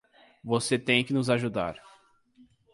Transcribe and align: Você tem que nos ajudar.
Você 0.43 0.79
tem 0.79 1.05
que 1.05 1.13
nos 1.13 1.29
ajudar. 1.29 1.79